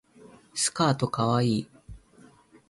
[0.55, 1.67] スカートかわいい